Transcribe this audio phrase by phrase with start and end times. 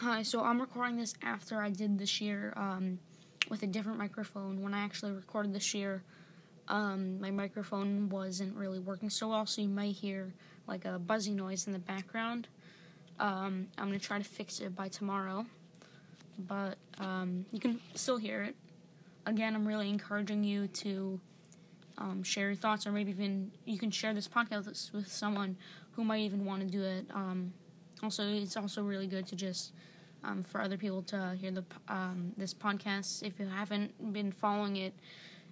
[0.00, 3.00] Hi, so I'm recording this after I did this year um,
[3.50, 4.62] with a different microphone.
[4.62, 6.04] When I actually recorded this year,
[6.68, 10.32] um, my microphone wasn't really working so well, so you might hear
[10.68, 12.46] like a buzzy noise in the background.
[13.18, 15.44] Um, I'm gonna try to fix it by tomorrow,
[16.38, 18.54] but um, you can still hear it.
[19.26, 21.20] Again, I'm really encouraging you to
[21.98, 25.56] um, share your thoughts, or maybe even you can share this podcast with someone
[25.96, 27.06] who might even want to do it.
[28.02, 29.72] Also, it's also really good to just
[30.24, 33.22] um, for other people to hear the um, this podcast.
[33.22, 34.94] If you haven't been following it,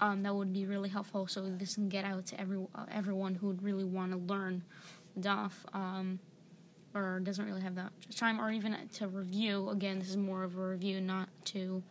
[0.00, 1.26] um, that would be really helpful.
[1.26, 4.62] So this can get out to every uh, everyone who would really want to learn
[5.18, 6.18] DAF um,
[6.94, 9.68] or doesn't really have that time, or even to review.
[9.70, 11.82] Again, this is more of a review, not to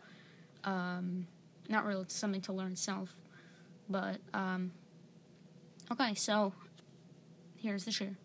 [0.64, 1.26] um,
[1.68, 3.14] not really something to learn self.
[3.88, 4.72] But um,
[5.90, 6.52] okay, so
[7.56, 8.16] here's the share.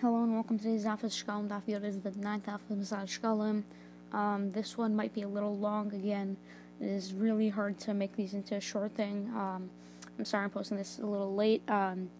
[0.00, 3.64] Hello and welcome to today's Daf Shkalim Daf is the ninth Daf of Shkalim.
[4.12, 6.36] Um, this one might be a little long again.
[6.80, 9.28] It is really hard to make these into a short thing.
[9.34, 9.70] Um,
[10.16, 11.68] I'm sorry I'm posting this a little late.
[11.68, 12.10] Um,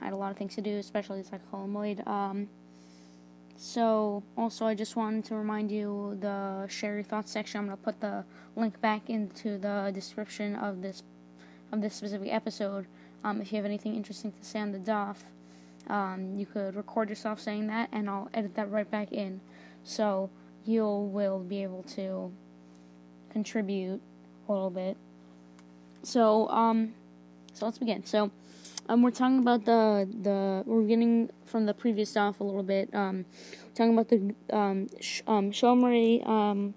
[0.00, 2.04] I had a lot of things to do, especially it's like Chol HaMoed.
[2.04, 2.48] Um,
[3.56, 7.60] so also I just wanted to remind you the share your thoughts section.
[7.60, 8.24] I'm gonna put the
[8.56, 11.04] link back into the description of this
[11.70, 12.86] of this specific episode.
[13.22, 15.18] Um, if you have anything interesting to say on the DAF.
[15.88, 19.40] Um, you could record yourself saying that, and I'll edit that right back in.
[19.82, 20.30] So
[20.64, 22.32] you will be able to
[23.30, 24.00] contribute
[24.48, 24.96] a little bit.
[26.02, 26.94] So um,
[27.52, 28.04] so let's begin.
[28.04, 28.30] So
[28.88, 32.94] um, we're talking about the the we're getting from the previous stuff a little bit.
[32.94, 33.24] Um,
[33.74, 36.74] talking about the um, sh- um Shomri um.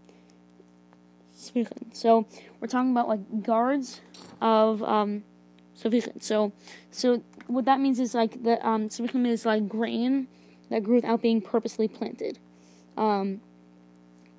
[1.91, 2.25] So
[2.59, 3.99] we're talking about like guards
[4.39, 5.23] of um,
[6.19, 6.51] so
[6.91, 10.27] so what that means is like the um Sefichim is like grain
[10.69, 12.39] that grew without being purposely planted.
[12.97, 13.41] Um,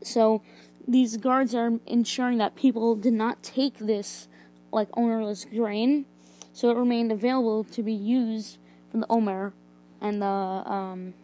[0.03, 0.43] so
[0.87, 4.29] these guards are ensuring that people did not take this
[4.73, 6.07] like ownerless grain,
[6.53, 8.59] so it remained available to be used
[8.91, 9.53] for the omer
[10.01, 11.15] and the um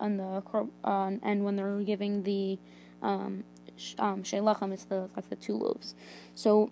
[0.00, 0.42] and the
[0.84, 2.58] uh, and when they're giving the
[3.02, 3.44] um
[3.98, 5.94] um it's the like the two loaves.
[6.34, 6.70] So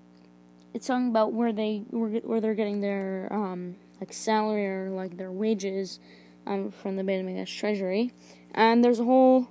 [0.75, 5.31] it's talking about where they where, they're getting their um like salary or like their
[5.31, 6.00] wages
[6.47, 8.12] um, from the HaMikdash treasury.
[8.55, 9.49] And there's a whole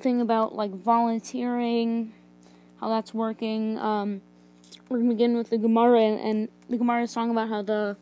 [0.00, 2.12] thing about like volunteering,
[2.80, 3.78] how that's working.
[3.78, 4.22] Um,
[4.88, 7.96] we're gonna begin with the Gemara, and, and the Gemara is talking about how the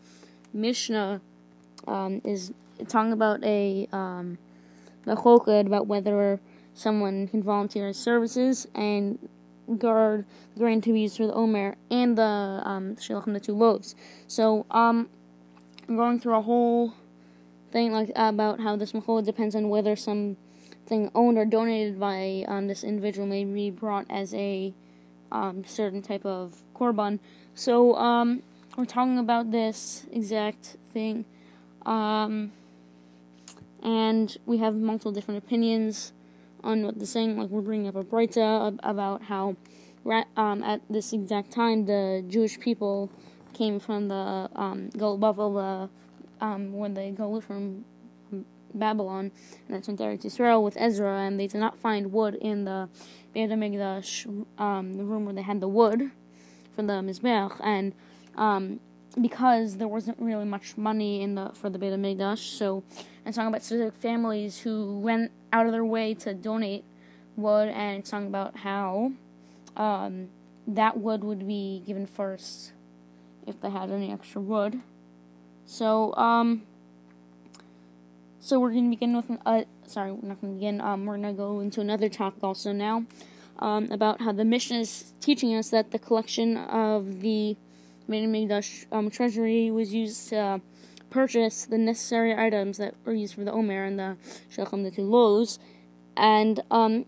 [0.52, 1.20] Mishnah
[1.86, 2.52] um, is
[2.88, 4.38] talking about a um,
[5.06, 6.40] about whether
[6.74, 9.18] someone can volunteer his services and
[9.78, 13.40] guard the grain to be used for the omer and the um, Shtei HaLechem, the
[13.40, 13.94] two loaves.
[14.26, 15.08] So um,
[15.88, 16.94] I'm going through a whole
[17.70, 22.66] thing like about how this machol depends on whether something owned or donated by um,
[22.66, 24.74] this individual may be brought as a
[25.32, 27.18] um, certain type of korban.
[27.54, 28.42] So um,
[28.76, 31.24] we're talking about this exact thing,
[31.86, 32.52] um,
[33.82, 36.12] and we have multiple different opinions
[36.62, 37.38] on what the saying.
[37.38, 39.56] Like we're bringing up a brayta about how
[40.36, 43.10] um, at this exact time the Jewish people
[43.52, 45.90] came from the um, Babel,
[46.40, 47.84] um, when they go from
[48.74, 49.32] Babylon
[49.68, 52.88] and then to Eretz Israel with Ezra, and they did not find wood in the
[53.32, 53.50] Beit
[54.58, 56.10] um, the room where they had the wood
[56.74, 57.94] for the Mizbeach, and
[58.36, 58.80] um,
[59.20, 62.82] because there wasn't really much money in the for the Beit HaMikdash, so
[63.24, 66.84] it's talking about specific families who went out of their way to donate
[67.36, 69.12] wood, and it's talking about how
[69.76, 70.28] um,
[70.66, 72.72] that wood would be given first
[73.46, 74.80] if they had any extra wood.
[75.66, 76.62] So, um,
[78.38, 81.60] so we're gonna begin with, uh, sorry, we're not gonna begin, um, we're gonna go
[81.60, 83.04] into another topic also now,
[83.58, 87.56] um, about how the Mishnah is teaching us that the collection of the
[88.08, 90.60] Beit HaMikdash, um, treasury was used to
[91.10, 94.16] purchase the necessary items that were used for the Omer and the
[94.48, 95.58] Shechem, the two loaves,
[96.16, 97.04] and, um,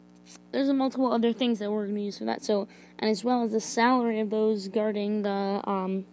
[0.50, 2.44] there's multiple other things that we're going to use for that.
[2.44, 2.68] So,
[2.98, 6.04] and as well as the salary of those guarding the um,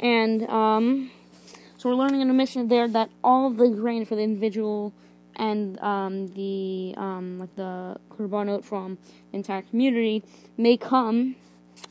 [0.00, 1.10] and um,
[1.76, 4.92] so we're learning in a Mishnah there that all of the grain for the individual
[5.36, 8.98] and um, the um, like the korbanot from
[9.30, 10.24] the entire community
[10.56, 11.36] may come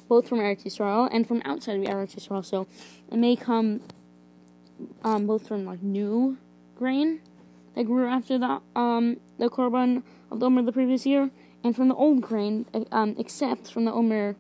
[0.08, 2.44] both from Eretz Yisrael and from outside of Eretz Yisrael.
[2.44, 2.68] So
[3.12, 3.82] it may come
[5.04, 6.38] um, both from like new
[6.76, 7.22] grain
[7.76, 11.30] that grew after the um, the korban of the Omer the previous year,
[11.64, 14.36] and from the old grain, um, except from the Omer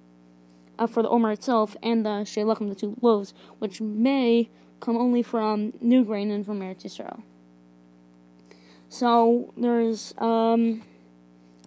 [0.77, 4.50] uh, for the Omer itself and the Shtei HaLechem, the two loaves, which may
[4.80, 7.21] come only from new grain and from Eretz Yisrael.
[8.88, 10.81] So there's um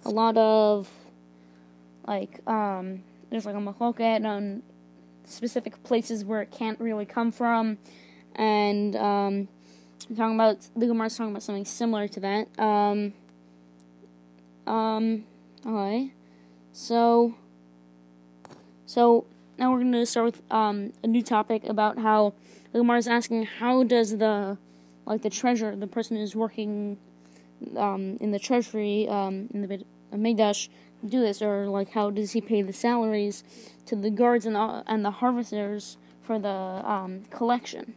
[0.05, 0.91] a lot of
[2.07, 4.63] like um there's like a machloket on
[5.25, 7.79] specific places where it can't really come from,
[8.37, 9.49] and um,
[10.17, 12.58] talking about the Gemara's talking about something similar to that.
[12.58, 13.14] Um,
[14.67, 15.25] um,
[15.67, 16.12] okay,
[16.73, 17.34] so
[18.87, 19.25] so
[19.58, 22.34] now we're going to start with um, a new topic about how
[22.73, 24.58] the Gemara is asking how does the
[25.06, 26.96] like the treasurer, the person who's working
[27.76, 30.69] um, in the treasury um, in the Mikdash,
[31.05, 33.43] do this, or like how does he pay the salaries
[33.87, 37.94] to the guards and the, and the harvesters for the um, collection?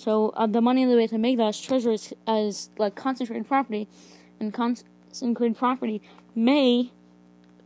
[0.00, 3.86] So uh, the money the Beit Hamikdash treasury is, is like concentrated property,
[4.40, 6.00] and concentrated property
[6.34, 6.90] may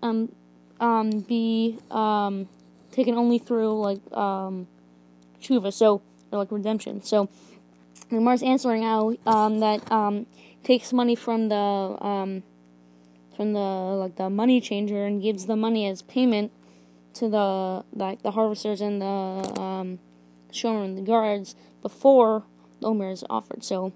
[0.03, 0.35] um,
[0.81, 2.49] um, be um,
[2.91, 4.67] taken only through like um,
[5.41, 6.03] tshuva, so
[6.33, 7.03] or like redemption.
[7.05, 7.29] So
[8.11, 10.27] Mars answering how um, that um,
[10.65, 12.43] takes money from the um,
[13.37, 16.51] from the like the money changer and gives the money as payment
[17.15, 20.01] to the like the harvesters and the um,
[20.55, 22.45] showmen, the guards before
[22.81, 23.65] the omer is offered.
[23.65, 23.93] So,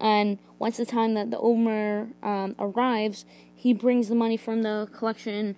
[0.00, 4.88] and once the time that the omer um, arrives, he brings the money from the
[4.92, 5.56] collection,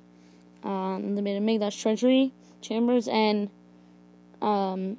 [0.63, 3.51] um, the Beit Hamikdash treasury chambers, and
[4.41, 4.99] um,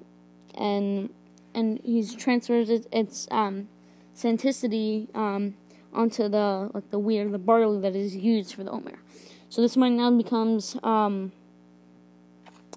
[0.55, 1.09] and
[1.53, 3.69] and he transfers it, its um,
[4.13, 5.55] sanctity um,
[5.93, 8.99] onto the like the or the barley that is used for the omer.
[9.49, 11.31] So this money now becomes um,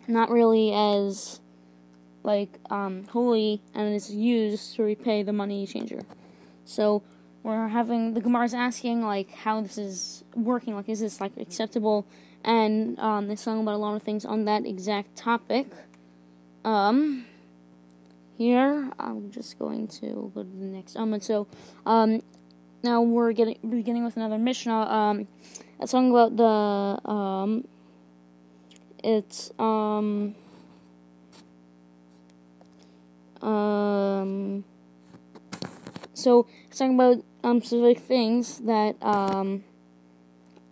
[0.06, 1.40] not really as
[2.30, 6.02] like um, holy and it's used to repay the money changer.
[6.64, 7.02] So
[7.42, 10.74] we're having the Gemara is asking like how this is working.
[10.74, 12.06] Like is this like acceptable?
[12.44, 15.66] And um, they're talking about a lot of things on that exact topic.
[16.64, 17.26] Um,
[18.38, 21.24] here I'm just going to go to the next element.
[21.24, 21.46] So
[21.84, 22.22] um,
[22.82, 24.82] now we're getting beginning with another Mishnah.
[24.98, 25.28] Um,
[25.80, 27.64] it's talking about the um,
[29.02, 30.34] it's um,
[33.42, 34.64] um,
[36.14, 39.64] so it's talking about um specific things that um,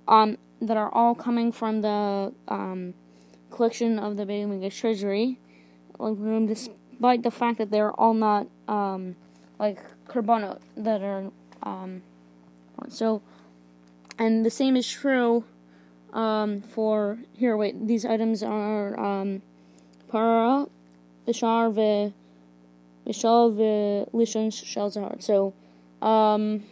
[0.07, 2.95] um that are all coming from the um
[3.51, 5.39] collection of the Hamikdash treasury,
[5.99, 6.17] like
[6.47, 9.17] despite the fact that they're all not um
[9.59, 11.31] like korbanot that are
[11.63, 12.03] um,
[12.89, 13.23] so,
[14.19, 15.45] and the same is true
[16.13, 17.57] um, for here.
[17.57, 19.43] Wait, these items are um,
[20.09, 20.67] para,
[21.27, 21.75] bishar,
[23.09, 25.21] ve, bishal, ve, lishon, shel zahar.
[25.21, 25.55] So,
[26.03, 26.65] um,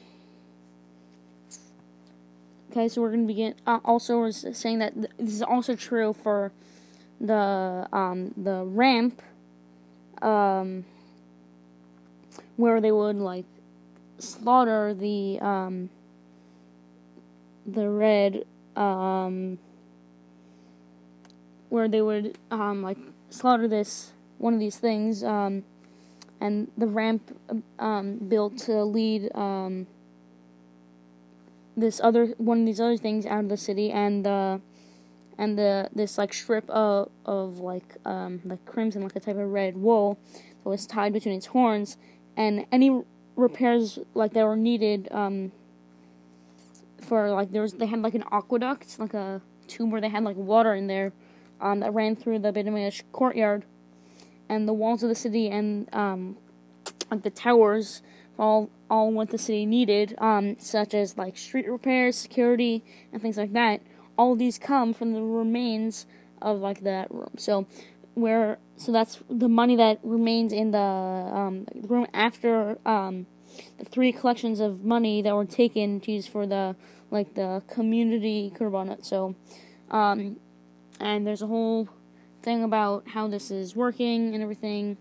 [2.71, 3.55] okay, so we're going to begin.
[3.67, 6.53] Uh, also, we're saying that th- this is also true for
[7.21, 9.23] the um, the ramp,
[10.23, 10.85] um,
[12.57, 13.47] where they would like
[14.19, 15.91] slaughter the um,
[17.67, 18.45] the red
[18.77, 19.59] um,
[21.69, 22.99] where they would um, like
[23.31, 25.65] slaughter this one of these things um,
[26.41, 27.39] and the ramp
[27.79, 29.87] um, built to lead um,
[31.77, 34.61] this other one of these other things out of the city and the
[35.39, 39.49] and the this like strip of of like um like crimson like a type of
[39.51, 40.19] red wool
[40.63, 41.99] that was tied between its horns
[42.37, 43.03] and any
[43.37, 45.53] repairs like that were needed um,
[47.01, 50.25] for like there was they had like an aqueduct like a tube where they had
[50.25, 51.13] like water in there
[51.61, 53.65] um, that ran through the Beit Hamikdash courtyard
[54.49, 56.37] and the walls of the city and um,
[57.23, 58.03] the towers
[58.39, 63.37] all all what the city needed um, such as like street repairs security and things
[63.37, 63.81] like that
[64.17, 66.07] all these come from the remains
[66.43, 67.67] of like that room so
[68.15, 73.27] where so that's the money that remains in the um, room after um,
[73.79, 76.77] the three collections of money that were taken to use for the
[77.11, 79.05] like the community korbanot.
[79.05, 79.35] So,
[79.91, 80.37] um,
[81.01, 81.89] and there's a whole
[82.47, 84.97] thing about how this is working and everything.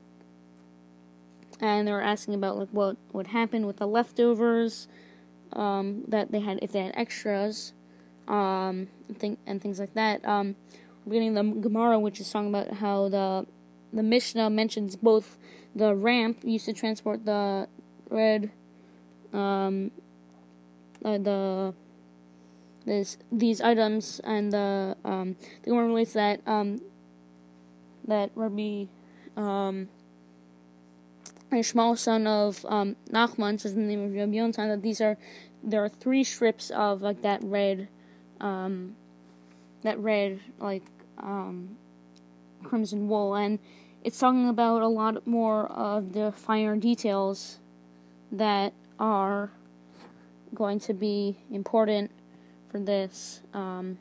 [1.61, 4.87] And they were asking about like what would happen with the leftovers
[5.53, 7.71] um, that they had if they had extras,
[8.27, 10.25] um, and, th- and things like that.
[10.27, 10.55] Um,
[11.05, 13.45] we're getting the Gemara, which is talking about how the
[13.93, 15.37] the Mishnah mentions both
[15.75, 17.67] the ramp used to transport the
[18.09, 18.49] red,
[19.31, 19.91] um,
[21.05, 21.73] uh, the
[22.85, 26.81] this these items and the um the Gemara relates that um
[28.07, 28.85] that Rabbi
[29.37, 29.89] um
[31.61, 35.17] small son of um Nachman says the name of Rabbi Yonatan that these are
[35.63, 37.87] there are three strips of like that red
[38.41, 38.95] um
[39.85, 40.83] that red like
[41.17, 41.77] um,
[42.63, 43.59] Crimson Wool, and
[44.03, 47.59] it's talking about a lot more of the finer details
[48.31, 49.51] that are
[50.53, 52.11] going to be important
[52.69, 53.97] for this um,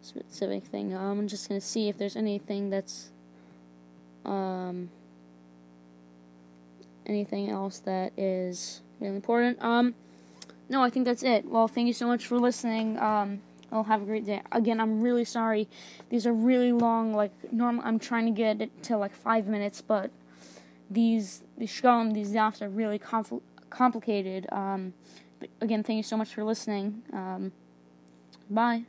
[0.00, 0.94] specific thing.
[0.96, 3.10] I'm just going to see if there's anything that's
[4.24, 4.90] um,
[7.06, 9.62] anything else that is really important.
[9.62, 9.94] Um,
[10.68, 11.44] no, I think that's it.
[11.44, 12.98] Well, thank you so much for listening.
[12.98, 14.42] Um, I'll have a great day.
[14.52, 15.68] Again, I'm really sorry.
[16.10, 17.14] These are really long.
[17.14, 20.10] Like normal, I'm trying to get it to like five minutes, but
[20.90, 24.46] these these shalom, these dafs are really compl- complicated.
[24.52, 24.92] Um,
[25.60, 27.02] again, thank you so much for listening.
[27.12, 27.52] Um,
[28.50, 28.84] bye.